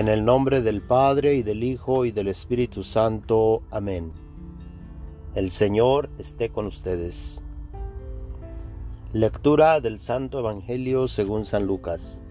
En 0.00 0.08
el 0.08 0.24
nombre 0.24 0.62
del 0.62 0.80
Padre 0.80 1.34
y 1.34 1.42
del 1.42 1.62
Hijo 1.62 2.06
y 2.06 2.10
del 2.10 2.28
Espíritu 2.28 2.84
Santo. 2.84 3.62
Amén. 3.70 4.14
El 5.34 5.50
Señor 5.50 6.08
esté 6.18 6.48
con 6.48 6.64
ustedes. 6.64 7.42
Lectura 9.12 9.78
del 9.82 9.98
Santo 9.98 10.38
Evangelio 10.38 11.06
según 11.06 11.44
San 11.44 11.66
Lucas. 11.66 12.22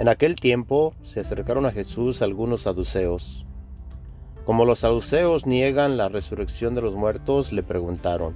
En 0.00 0.08
aquel 0.08 0.34
tiempo 0.34 0.94
se 1.00 1.20
acercaron 1.20 1.64
a 1.64 1.70
Jesús 1.70 2.20
algunos 2.22 2.62
saduceos. 2.62 3.46
Como 4.44 4.64
los 4.64 4.80
saduceos 4.80 5.46
niegan 5.46 5.96
la 5.96 6.08
resurrección 6.08 6.74
de 6.74 6.82
los 6.82 6.96
muertos, 6.96 7.52
le 7.52 7.62
preguntaron, 7.62 8.34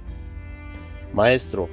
Maestro, 1.13 1.67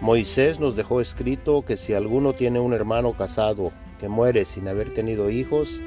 Moisés 0.00 0.58
nos 0.58 0.74
dejó 0.74 1.00
escrito 1.00 1.64
que 1.64 1.76
si 1.76 1.94
alguno 1.94 2.32
tiene 2.32 2.58
un 2.58 2.72
hermano 2.72 3.16
casado 3.16 3.70
que 3.98 4.08
muere 4.08 4.44
sin 4.44 4.68
haber 4.68 4.94
tenido 4.94 5.30
hijos, 5.30 5.82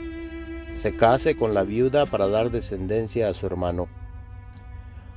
se 0.73 0.95
case 0.95 1.35
con 1.35 1.53
la 1.53 1.63
viuda 1.63 2.05
para 2.05 2.27
dar 2.27 2.51
descendencia 2.51 3.29
a 3.29 3.33
su 3.33 3.45
hermano. 3.45 3.87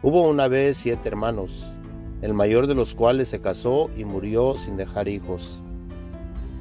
Hubo 0.02 0.28
una 0.28 0.48
vez 0.48 0.76
siete 0.76 1.08
hermanos, 1.08 1.72
el 2.22 2.34
mayor 2.34 2.66
de 2.66 2.74
los 2.74 2.94
cuales 2.94 3.28
se 3.28 3.40
casó 3.40 3.90
y 3.96 4.04
murió 4.04 4.56
sin 4.56 4.76
dejar 4.76 5.08
hijos. 5.08 5.60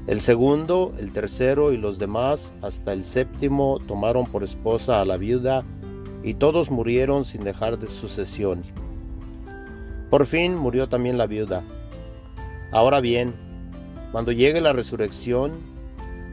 El 0.06 0.20
segundo, 0.20 0.92
el 1.00 1.14
tercero 1.14 1.72
y 1.72 1.78
los 1.78 1.98
demás, 1.98 2.54
hasta 2.62 2.92
el 2.92 3.04
séptimo, 3.04 3.80
tomaron 3.88 4.26
por 4.26 4.44
esposa 4.44 5.00
a 5.00 5.06
la 5.06 5.18
viuda, 5.18 5.64
y 6.24 6.36
todos 6.36 6.72
murieron 6.72 7.26
sin 7.26 7.44
dejar 7.44 7.80
de 7.80 7.88
sucesión. 7.88 8.64
Por 10.10 10.26
fin 10.26 10.56
murió 10.56 10.88
también 10.88 11.18
la 11.18 11.28
viuda. 11.28 11.64
Ahora 12.72 13.02
bien, 13.02 13.34
cuando 14.12 14.32
llegue 14.32 14.62
la 14.62 14.74
resurrección, 14.74 15.73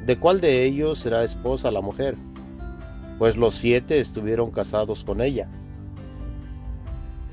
¿De 0.07 0.19
cuál 0.19 0.41
de 0.41 0.65
ellos 0.65 0.99
será 0.99 1.25
esposa 1.25 1.71
la 1.71 1.83
mujer? 1.83 2.17
Pues 3.19 3.37
los 3.37 3.55
siete 3.55 4.01
estuvieron 4.01 4.51
casados 4.51 5.05
con 5.05 5.21
ella. 5.21 5.49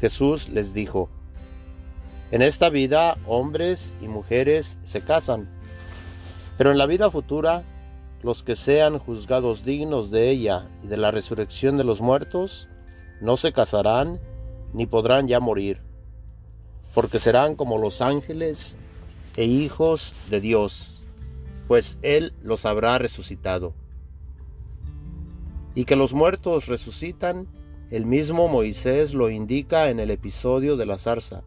Jesús 0.02 0.50
les 0.50 0.74
dijo, 0.74 1.10
En 2.30 2.42
esta 2.42 2.70
vida 2.70 3.18
hombres 3.26 3.94
y 4.02 4.10
mujeres 4.10 4.78
se 4.82 5.02
casan, 5.02 5.50
pero 6.58 6.72
en 6.72 6.78
la 6.78 6.88
vida 6.88 7.10
futura 7.10 7.64
los 8.22 8.44
que 8.44 8.56
sean 8.56 9.00
juzgados 9.00 9.64
dignos 9.64 10.12
de 10.12 10.30
ella 10.30 10.68
y 10.84 10.88
de 10.88 10.98
la 10.98 11.12
resurrección 11.12 11.78
de 11.78 11.86
los 11.86 12.02
muertos, 12.02 12.68
no 13.22 13.38
se 13.38 13.54
casarán 13.54 14.20
ni 14.74 14.86
podrán 14.86 15.28
ya 15.30 15.40
morir, 15.40 15.82
porque 16.94 17.20
serán 17.20 17.56
como 17.56 17.78
los 17.78 18.02
ángeles 18.02 18.78
e 19.38 19.46
hijos 19.46 20.14
de 20.30 20.42
Dios 20.42 20.97
pues 21.68 22.00
Él 22.02 22.34
los 22.42 22.66
habrá 22.66 22.98
resucitado. 22.98 23.74
Y 25.76 25.86
que 25.86 25.96
los 25.96 26.14
muertos 26.14 26.68
resucitan, 26.68 27.48
el 27.92 28.06
mismo 28.06 28.48
Moisés 28.48 29.14
lo 29.14 29.30
indica 29.30 29.90
en 29.90 30.00
el 30.00 30.12
episodio 30.12 30.76
de 30.76 30.86
la 30.86 30.98
zarza, 30.98 31.44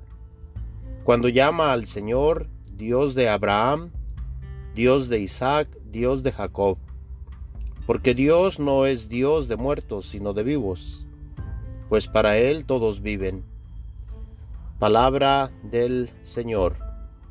cuando 1.05 1.29
llama 1.29 1.73
al 1.73 1.87
Señor 1.87 2.49
Dios 2.75 3.15
de 3.15 3.29
Abraham, 3.29 3.91
Dios 4.75 5.09
de 5.09 5.19
Isaac, 5.19 5.69
Dios 5.91 6.23
de 6.23 6.33
Jacob, 6.33 6.79
porque 7.87 8.15
Dios 8.15 8.61
no 8.61 8.87
es 8.87 9.09
Dios 9.09 9.49
de 9.49 9.57
muertos, 9.57 10.07
sino 10.07 10.33
de 10.33 10.45
vivos, 10.45 11.07
pues 11.89 12.07
para 12.07 12.39
Él 12.39 12.65
todos 12.65 13.03
viven. 13.03 13.45
Palabra 14.79 15.51
del 15.65 16.11
Señor. 16.23 16.77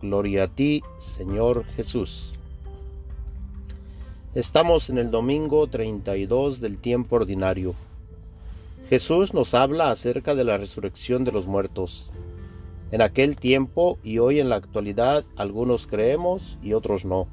Gloria 0.02 0.44
a 0.44 0.48
ti, 0.48 0.84
Señor 0.98 1.66
Jesús. 1.76 2.34
Estamos 4.36 4.92
en 4.92 5.00
el 5.00 5.10
domingo 5.10 5.66
32 5.66 6.62
del 6.62 6.78
tiempo 6.78 7.16
ordinario. 7.16 7.74
Jesús 8.88 9.34
nos 9.34 9.56
habla 9.56 9.90
acerca 9.90 10.36
de 10.36 10.44
la 10.44 10.60
resurrección 10.60 11.24
de 11.24 11.32
los 11.32 11.48
muertos. 11.48 12.12
En 12.92 13.02
aquel 13.02 13.38
tiempo 13.38 13.98
y 14.04 14.20
hoy 14.20 14.40
en 14.40 14.50
la 14.50 14.58
actualidad 14.58 15.26
algunos 15.36 15.88
creemos 15.88 16.60
y 16.62 16.74
otros 16.74 17.06
no. 17.06 17.28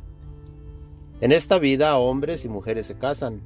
En 1.21 1.33
esta 1.33 1.59
vida 1.59 1.99
hombres 1.99 2.47
y 2.47 2.49
mujeres 2.49 2.87
se 2.87 2.97
casan, 2.97 3.43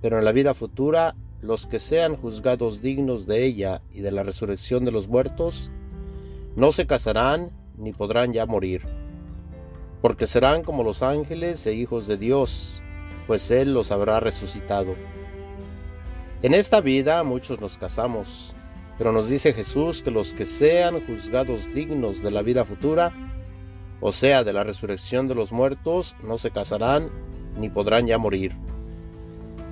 pero 0.00 0.18
en 0.18 0.24
la 0.24 0.32
vida 0.32 0.54
futura 0.54 1.16
los 1.42 1.66
que 1.66 1.80
sean 1.80 2.16
juzgados 2.16 2.80
dignos 2.80 3.26
de 3.26 3.44
ella 3.44 3.82
y 3.92 4.00
de 4.00 4.10
la 4.10 4.22
resurrección 4.22 4.86
de 4.86 4.92
los 4.92 5.06
muertos, 5.06 5.70
no 6.56 6.72
se 6.72 6.86
casarán 6.86 7.50
ni 7.76 7.92
podrán 7.92 8.32
ya 8.32 8.46
morir, 8.46 8.86
porque 10.00 10.26
serán 10.26 10.62
como 10.62 10.82
los 10.82 11.02
ángeles 11.02 11.66
e 11.66 11.74
hijos 11.74 12.06
de 12.06 12.16
Dios, 12.16 12.82
pues 13.26 13.50
Él 13.50 13.74
los 13.74 13.90
habrá 13.90 14.20
resucitado. 14.20 14.94
En 16.42 16.54
esta 16.54 16.80
vida 16.80 17.22
muchos 17.24 17.60
nos 17.60 17.78
casamos, 17.78 18.54
pero 18.98 19.12
nos 19.12 19.28
dice 19.28 19.52
Jesús 19.52 20.02
que 20.02 20.10
los 20.10 20.34
que 20.34 20.46
sean 20.46 21.04
juzgados 21.06 21.72
dignos 21.74 22.22
de 22.22 22.30
la 22.30 22.42
vida 22.42 22.64
futura, 22.64 23.12
o 24.00 24.12
sea, 24.12 24.44
de 24.44 24.52
la 24.52 24.64
resurrección 24.64 25.28
de 25.28 25.34
los 25.34 25.52
muertos, 25.52 26.14
no 26.22 26.38
se 26.38 26.50
casarán 26.50 27.10
ni 27.56 27.68
podrán 27.70 28.06
ya 28.06 28.18
morir. 28.18 28.52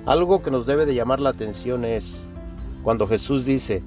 Algo 0.05 0.41
que 0.41 0.51
nos 0.51 0.65
debe 0.65 0.85
de 0.85 0.95
llamar 0.95 1.19
la 1.19 1.29
atención 1.29 1.85
es 1.85 2.29
cuando 2.83 3.07
Jesús 3.07 3.45
dice 3.45 3.81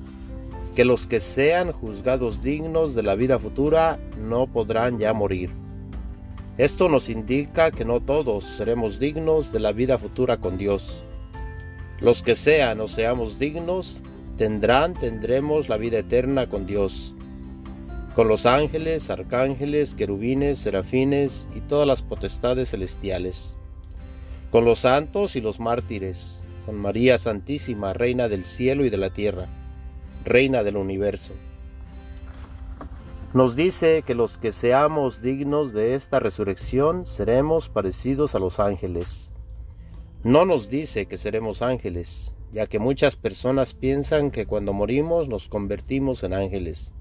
que 0.75 0.85
los 0.85 1.07
que 1.07 1.21
sean 1.21 1.73
juzgados 1.73 2.41
dignos 2.41 2.95
de 2.95 3.03
la 3.03 3.17
vida 3.17 3.39
futura 3.39 3.99
no 4.17 4.47
podrán 4.47 4.99
ya 4.99 5.13
morir. 5.13 5.51
Esto 6.59 6.89
nos 6.89 7.09
indica 7.09 7.71
que 7.71 7.85
no 7.85 8.01
todos 8.01 8.45
seremos 8.45 8.99
dignos 8.99 9.53
de 9.53 9.61
la 9.61 9.71
vida 9.71 9.97
futura 9.97 10.39
con 10.39 10.59
Dios. 10.59 11.05
Los 12.01 12.21
que 12.21 12.35
sean 12.35 12.81
o 12.81 12.89
seamos 12.89 13.39
dignos, 13.39 14.03
tendrán, 14.37 14.95
tendremos 14.95 15.69
la 15.69 15.77
vida 15.77 15.99
eterna 15.99 16.49
con 16.49 16.67
Dios, 16.67 17.15
con 18.17 18.27
los 18.27 18.45
ángeles, 18.45 19.09
arcángeles, 19.09 19.95
querubines, 19.95 20.59
serafines 20.59 21.47
y 21.55 21.61
todas 21.61 21.87
las 21.87 22.03
potestades 22.03 22.71
celestiales, 22.71 23.57
con 24.51 24.65
los 24.65 24.81
santos 24.81 25.37
y 25.37 25.41
los 25.41 25.61
mártires, 25.61 26.45
con 26.67 26.75
María 26.75 27.19
Santísima, 27.19 27.93
Reina 27.93 28.27
del 28.27 28.43
cielo 28.43 28.85
y 28.85 28.91
de 28.91 28.99
la 28.99 29.11
tierra, 29.11 29.47
Reina 30.25 30.65
del 30.65 30.77
universo 30.77 31.35
nos 33.35 33.57
dice 33.57 34.03
que 34.07 34.15
los 34.15 34.39
que 34.39 34.53
seamos 34.53 35.21
dignos 35.21 35.75
de 35.75 35.95
esta 35.95 36.19
resurrección 36.19 37.05
seremos 37.05 37.69
parecidos 37.69 38.35
a 38.35 38.39
los 38.39 38.59
ángeles. 38.59 39.35
No 40.25 40.47
nos 40.47 40.71
dice 40.71 41.05
que 41.05 41.19
seremos 41.19 41.61
ángeles, 41.61 42.35
ya 42.51 42.67
que 42.67 42.79
muchas 42.79 43.17
personas 43.17 43.75
piensan 43.75 44.31
que 44.31 44.47
cuando 44.47 44.73
morimos 44.73 45.29
nos 45.29 45.51
convertimos 45.51 46.23
en 46.23 46.33
ángeles. 46.33 46.95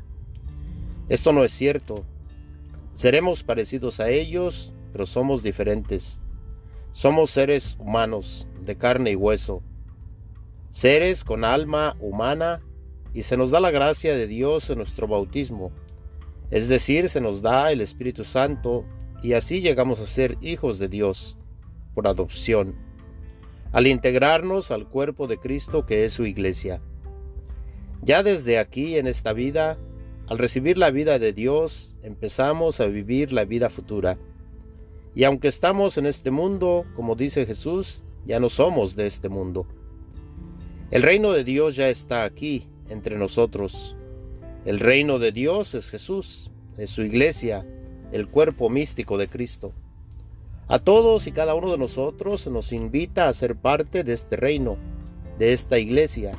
Esto 1.07 1.31
no 1.31 1.45
es 1.45 1.53
cierto. 1.53 2.03
Seremos 2.91 3.43
parecidos 3.43 4.01
a 4.01 4.09
ellos, 4.09 4.73
pero 4.91 5.05
somos 5.05 5.43
diferentes. 5.43 6.21
Somos 6.91 7.29
seres 7.29 7.77
humanos, 7.79 8.49
de 8.65 8.75
carne 8.75 9.11
y 9.11 9.15
hueso. 9.15 9.63
Seres 10.69 11.23
con 11.23 11.45
alma 11.45 11.95
humana 12.01 12.61
y 13.13 13.23
se 13.23 13.37
nos 13.37 13.49
da 13.49 13.61
la 13.61 13.71
gracia 13.71 14.13
de 14.13 14.27
Dios 14.27 14.69
en 14.69 14.79
nuestro 14.79 15.07
bautismo 15.07 15.71
es 16.49 16.69
decir, 16.69 17.09
se 17.09 17.21
nos 17.21 17.41
da 17.41 17.71
el 17.71 17.81
Espíritu 17.81 18.23
Santo 18.23 18.85
y 19.21 19.33
así 19.33 19.61
llegamos 19.61 19.99
a 19.99 20.05
ser 20.05 20.37
hijos 20.41 20.79
de 20.79 20.87
Dios 20.87 21.37
por 21.93 22.07
adopción, 22.07 22.75
al 23.71 23.87
integrarnos 23.87 24.71
al 24.71 24.87
cuerpo 24.87 25.27
de 25.27 25.37
Cristo 25.37 25.85
que 25.85 26.05
es 26.05 26.13
su 26.13 26.25
iglesia. 26.25 26.81
Ya 28.01 28.23
desde 28.23 28.59
aquí 28.59 28.97
en 28.97 29.07
esta 29.07 29.33
vida, 29.33 29.77
al 30.27 30.37
recibir 30.37 30.77
la 30.77 30.91
vida 30.91 31.19
de 31.19 31.33
Dios, 31.33 31.95
empezamos 32.01 32.79
a 32.79 32.85
vivir 32.85 33.33
la 33.33 33.43
vida 33.43 33.69
futura. 33.69 34.17
Y 35.13 35.23
aunque 35.23 35.47
estamos 35.47 35.97
en 35.97 36.05
este 36.05 36.31
mundo, 36.31 36.85
como 36.95 37.15
dice 37.15 37.45
Jesús, 37.45 38.05
ya 38.25 38.39
no 38.39 38.49
somos 38.49 38.95
de 38.95 39.07
este 39.07 39.29
mundo. 39.29 39.67
El 40.91 41.01
reino 41.01 41.31
de 41.31 41.43
Dios 41.43 41.75
ya 41.75 41.89
está 41.89 42.23
aquí, 42.23 42.67
entre 42.87 43.17
nosotros, 43.17 43.96
el 44.67 44.81
reino 44.81 45.17
de 45.17 45.31
Dios 45.31 45.75
es 45.75 45.89
Jesús, 45.89 46.51
es 46.77 46.89
su 46.89 47.01
iglesia, 47.01 47.65
el 48.11 48.27
cuerpo 48.27 48.69
místico 48.69 49.17
de 49.17 49.29
Cristo. 49.29 49.71
A 50.67 50.79
todos 50.79 51.25
y 51.25 51.31
cada 51.31 51.55
uno 51.55 51.71
de 51.71 51.77
nosotros 51.77 52.45
nos 52.47 52.73
invita 52.73 53.29
a 53.29 53.33
ser 53.33 53.55
parte 53.55 54.03
de 54.03 54.11
este 54.11 54.35
reino, 54.35 54.77
de 55.39 55.53
esta 55.53 55.79
iglesia, 55.79 56.37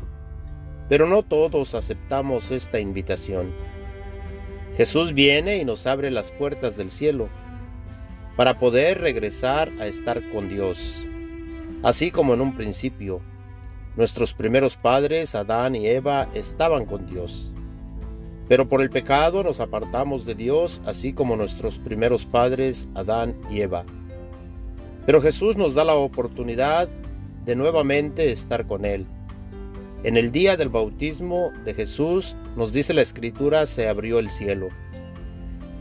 pero 0.91 1.07
no 1.07 1.23
todos 1.23 1.75
aceptamos 1.75 2.51
esta 2.51 2.79
invitación. 2.79 3.55
Jesús 4.77 5.15
viene 5.15 5.57
y 5.57 5.65
nos 5.65 5.87
abre 5.87 6.11
las 6.11 6.31
puertas 6.31 6.77
del 6.77 6.91
cielo 6.91 7.31
para 8.37 8.59
poder 8.59 9.01
regresar 9.01 9.73
a 9.81 9.87
estar 9.87 10.21
con 10.33 10.51
Dios, 10.51 11.07
así 11.83 12.11
como 12.11 12.35
en 12.35 12.43
un 12.43 12.55
principio. 12.55 13.23
Nuestros 13.97 14.35
primeros 14.35 14.77
padres, 14.77 15.35
Adán 15.35 15.75
y 15.75 15.87
Eva, 15.87 16.29
estaban 16.35 16.85
con 16.85 17.07
Dios. 17.07 17.55
Pero 18.49 18.69
por 18.69 18.81
el 18.81 18.91
pecado 18.91 19.43
nos 19.43 19.61
apartamos 19.61 20.25
de 20.25 20.35
Dios, 20.35 20.81
así 20.87 21.13
como 21.13 21.37
nuestros 21.37 21.79
primeros 21.79 22.25
padres, 22.25 22.89
Adán 22.95 23.37
y 23.51 23.61
Eva. 23.61 23.85
Pero 25.05 25.21
Jesús 25.21 25.57
nos 25.57 25.75
da 25.75 25.85
la 25.85 25.95
oportunidad 25.95 26.89
de 27.45 27.57
nuevamente 27.57 28.33
estar 28.33 28.67
con 28.67 28.85
Él. 28.85 29.07
En 30.05 30.17
el 30.17 30.33
día 30.33 30.57
del 30.57 30.69
bautismo 30.69 31.51
de 31.65 31.75
Jesús, 31.75 32.37
nos 32.57 32.73
dice 32.73 32.95
la 32.95 33.03
Escritura, 33.03 33.67
se 33.67 33.89
abrió 33.89 34.19
el 34.19 34.31
cielo. 34.31 34.69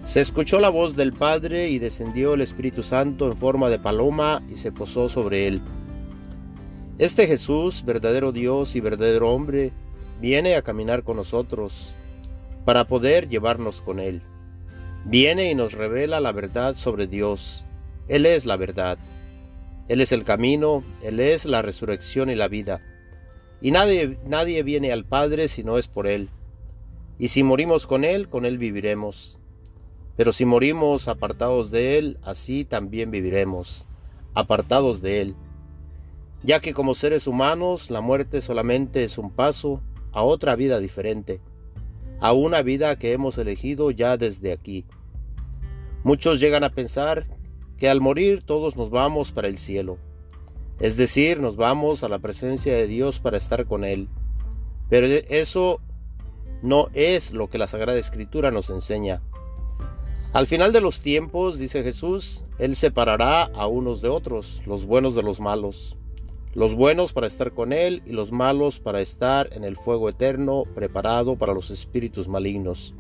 Se 0.04 0.22
escuchó 0.22 0.60
la 0.60 0.70
voz 0.70 0.96
del 0.96 1.14
Padre 1.14 1.68
y 1.68 1.80
descendió 1.80 2.34
el 2.34 2.42
Espíritu 2.42 2.82
Santo 2.82 3.28
en 3.28 3.38
forma 3.38 3.70
de 3.70 3.78
paloma 3.78 4.42
y 4.50 4.56
se 4.56 4.72
posó 4.72 5.10
sobre 5.10 5.48
él. 5.48 5.62
Este 6.98 7.28
Jesús, 7.28 7.84
verdadero 7.86 8.32
Dios 8.32 8.76
y 8.76 8.80
verdadero 8.80 9.32
hombre, 9.32 9.74
viene 10.22 10.56
a 10.56 10.62
caminar 10.62 11.04
con 11.04 11.18
nosotros 11.18 11.94
para 12.68 12.86
poder 12.86 13.30
llevarnos 13.30 13.82
con 13.82 14.02
Él. 14.02 14.22
Viene 15.06 15.50
y 15.50 15.56
nos 15.56 15.72
revela 15.72 16.20
la 16.20 16.34
verdad 16.34 16.76
sobre 16.76 17.08
Dios. 17.08 17.64
Él 18.10 18.26
es 18.26 18.46
la 18.46 18.58
verdad. 18.58 18.98
Él 19.88 20.02
es 20.02 20.12
el 20.12 20.26
camino, 20.26 20.84
Él 21.02 21.22
es 21.22 21.46
la 21.46 21.62
resurrección 21.62 22.30
y 22.30 22.36
la 22.36 22.50
vida. 22.50 22.82
Y 23.62 23.72
nadie, 23.72 24.20
nadie 24.26 24.64
viene 24.64 24.92
al 24.92 25.06
Padre 25.06 25.48
si 25.48 25.64
no 25.64 25.78
es 25.78 25.88
por 25.88 26.08
Él. 26.08 26.28
Y 27.18 27.30
si 27.30 27.42
morimos 27.42 27.88
con 27.88 28.04
Él, 28.04 28.28
con 28.28 28.46
Él 28.46 28.58
viviremos. 28.58 29.40
Pero 30.18 30.34
si 30.34 30.44
morimos 30.44 31.08
apartados 31.08 31.72
de 31.72 31.98
Él, 31.98 32.18
así 32.22 32.66
también 32.66 33.12
viviremos, 33.12 33.86
apartados 34.34 35.02
de 35.02 35.22
Él 35.22 35.36
ya 36.44 36.60
que 36.60 36.74
como 36.74 36.96
seres 36.96 37.28
humanos 37.28 37.90
la 37.90 38.02
muerte 38.02 38.42
solamente 38.42 39.04
es 39.04 39.18
un 39.18 39.32
paso 39.32 39.82
a 40.12 40.22
otra 40.22 40.56
vida 40.56 40.80
diferente, 40.80 41.42
a 42.20 42.34
una 42.34 42.62
vida 42.62 42.98
que 42.98 43.14
hemos 43.14 43.38
elegido 43.38 43.92
ya 43.92 44.18
desde 44.18 44.52
aquí. 44.52 44.86
Muchos 46.04 46.40
llegan 46.40 46.64
a 46.64 46.72
pensar 46.72 47.28
que 47.78 47.90
al 47.90 48.02
morir 48.02 48.42
todos 48.44 48.76
nos 48.78 48.90
vamos 48.90 49.32
para 49.32 49.48
el 49.48 49.58
cielo, 49.58 49.98
es 50.80 50.98
decir, 50.98 51.40
nos 51.40 51.56
vamos 51.56 52.04
a 52.04 52.10
la 52.10 52.20
presencia 52.20 52.74
de 52.74 52.88
Dios 52.88 53.20
para 53.20 53.38
estar 53.38 53.66
con 53.66 53.84
Él. 53.84 54.08
Pero 54.90 55.08
eso 55.08 55.82
no 56.62 56.88
es 56.94 57.34
lo 57.34 57.50
que 57.50 57.58
la 57.58 57.68
Sagrada 57.68 57.98
Escritura 57.98 58.52
nos 58.52 58.70
enseña. 58.70 59.22
Al 60.34 60.48
final 60.48 60.74
de 60.74 60.82
los 60.82 61.02
tiempos, 61.02 61.58
dice 61.58 61.84
Jesús, 61.84 62.46
Él 62.60 62.76
separará 62.76 63.44
a 63.44 63.68
unos 63.68 64.02
de 64.02 64.10
otros, 64.10 64.62
los 64.66 64.86
buenos 64.86 65.16
de 65.16 65.24
los 65.24 65.40
malos 65.40 65.98
los 66.58 66.74
buenos 66.74 67.14
para 67.14 67.28
estar 67.28 67.54
con 67.54 67.72
Él 67.72 68.02
y 68.08 68.14
los 68.14 68.32
malos 68.32 68.80
para 68.80 69.00
estar 69.00 69.48
en 69.54 69.64
el 69.64 69.76
fuego 69.76 70.10
eterno 70.10 70.64
preparado 70.74 71.38
para 71.38 71.54
los 71.54 71.70
espíritus 71.70 72.28
malignos. 72.28 72.96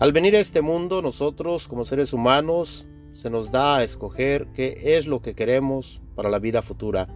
Al 0.00 0.12
venir 0.12 0.34
a 0.34 0.40
este 0.40 0.60
mundo, 0.60 1.00
nosotros 1.00 1.68
como 1.68 1.84
seres 1.84 2.12
humanos 2.12 2.88
se 3.12 3.30
nos 3.30 3.52
da 3.52 3.76
a 3.76 3.84
escoger 3.84 4.48
qué 4.52 4.96
es 4.98 5.06
lo 5.06 5.22
que 5.22 5.36
queremos 5.36 6.02
para 6.16 6.28
la 6.28 6.40
vida 6.40 6.60
futura. 6.60 7.06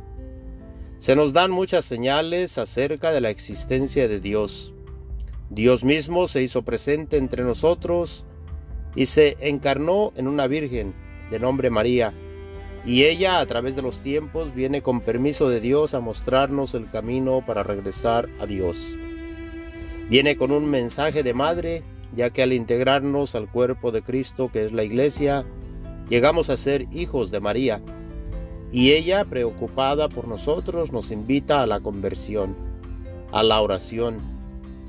Se 0.98 1.16
nos 1.16 1.32
dan 1.32 1.50
muchas 1.50 1.84
señales 1.84 2.56
acerca 2.56 3.10
de 3.10 3.22
la 3.22 3.30
existencia 3.30 4.06
de 4.06 4.20
Dios. 4.20 4.72
Dios 5.50 5.82
mismo 5.82 6.28
se 6.28 6.44
hizo 6.44 6.62
presente 6.62 7.16
entre 7.16 7.42
nosotros 7.42 8.24
y 8.94 9.06
se 9.06 9.36
encarnó 9.40 10.12
en 10.14 10.28
una 10.28 10.46
virgen 10.46 10.94
de 11.32 11.40
nombre 11.40 11.70
María 11.70 12.14
y 12.84 13.04
ella 13.04 13.40
a 13.40 13.46
través 13.46 13.76
de 13.76 13.82
los 13.82 14.00
tiempos 14.00 14.54
viene 14.54 14.82
con 14.82 15.00
permiso 15.00 15.48
de 15.48 15.60
Dios 15.60 15.94
a 15.94 16.00
mostrarnos 16.00 16.74
el 16.74 16.90
camino 16.90 17.44
para 17.46 17.62
regresar 17.62 18.28
a 18.40 18.46
Dios. 18.46 18.76
Viene 20.08 20.36
con 20.36 20.50
un 20.50 20.68
mensaje 20.68 21.22
de 21.22 21.32
madre, 21.32 21.82
ya 22.14 22.30
que 22.30 22.42
al 22.42 22.52
integrarnos 22.52 23.34
al 23.34 23.50
cuerpo 23.50 23.92
de 23.92 24.02
Cristo 24.02 24.50
que 24.52 24.64
es 24.64 24.72
la 24.72 24.84
iglesia, 24.84 25.46
llegamos 26.08 26.50
a 26.50 26.56
ser 26.56 26.86
hijos 26.92 27.30
de 27.30 27.40
María. 27.40 27.80
Y 28.72 28.92
ella, 28.92 29.24
preocupada 29.24 30.08
por 30.08 30.26
nosotros, 30.26 30.92
nos 30.92 31.10
invita 31.10 31.62
a 31.62 31.66
la 31.66 31.80
conversión, 31.80 32.56
a 33.30 33.42
la 33.42 33.60
oración. 33.60 34.20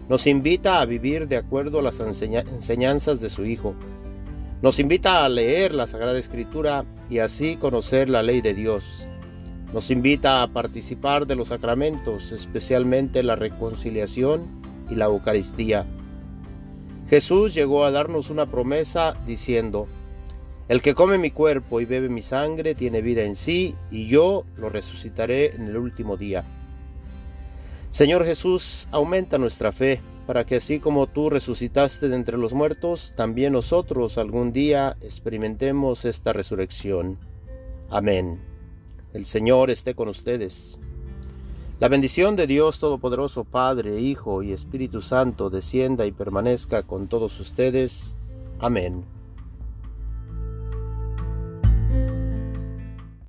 Nos 0.10 0.26
invita 0.26 0.82
a 0.82 0.86
vivir 0.86 1.28
de 1.28 1.38
acuerdo 1.38 1.80
a 1.80 1.84
las 1.84 2.00
enseñanzas 2.00 3.20
de 3.20 3.30
su 3.30 3.46
Hijo 3.46 3.76
nos 4.64 4.80
invita 4.80 5.26
a 5.26 5.28
leer 5.28 5.74
la 5.74 5.88
Sagrada 5.88 6.18
Escritura 6.18 6.86
y 7.10 7.20
así 7.20 7.56
conocer 7.56 8.10
la 8.10 8.24
ley 8.24 8.42
de 8.42 8.54
Dios. 8.54 9.08
Nos 9.74 9.90
invita 9.90 10.44
a 10.44 10.48
participar 10.48 11.26
de 11.26 11.36
los 11.36 11.48
sacramentos, 11.48 12.32
especialmente 12.32 13.24
la 13.24 13.36
reconciliación 13.36 14.48
y 14.90 14.96
la 14.96 15.06
Eucaristía. 15.06 15.86
Jesús 17.10 17.54
llegó 17.54 17.84
a 17.84 17.92
darnos 17.92 18.30
una 18.30 18.46
promesa 18.46 19.16
diciendo, 19.26 19.88
El 20.68 20.82
que 20.82 20.94
come 20.94 21.18
mi 21.18 21.32
cuerpo 21.32 21.82
y 21.82 21.86
bebe 21.86 22.10
mi 22.10 22.22
sangre 22.22 22.76
tiene 22.76 23.02
vida 23.02 23.24
en 23.24 23.36
sí, 23.36 23.76
y 23.90 24.08
yo 24.08 24.46
lo 24.58 24.70
resucitaré 24.70 25.56
en 25.56 25.68
el 25.68 25.78
último 25.78 26.18
día. 26.18 26.44
Señor 27.90 28.26
Jesús, 28.26 28.88
aumenta 28.92 29.38
nuestra 29.38 29.72
fe 29.72 30.02
para 30.26 30.46
que 30.46 30.56
así 30.56 30.80
como 30.80 31.08
tú 31.08 31.30
resucitaste 31.30 32.08
de 32.08 32.16
entre 32.16 32.38
los 32.38 32.54
muertos, 32.54 33.14
también 33.16 33.54
nosotros 33.54 34.18
algún 34.18 34.54
día 34.54 34.98
experimentemos 35.02 36.06
esta 36.06 36.34
resurrección. 36.34 37.20
Amén. 37.90 38.40
El 39.14 39.26
Señor 39.26 39.70
esté 39.70 39.96
con 39.96 40.08
ustedes. 40.08 40.80
La 41.80 41.90
bendición 41.90 42.36
de 42.36 42.48
Dios 42.48 42.80
Todopoderoso, 42.80 43.44
Padre, 43.44 44.00
Hijo 44.00 44.42
y 44.42 44.54
Espíritu 44.54 45.02
Santo, 45.02 45.50
descienda 45.50 46.06
y 46.06 46.12
permanezca 46.12 46.84
con 46.84 47.08
todos 47.08 47.40
ustedes. 47.40 48.16
Amén. 48.60 49.13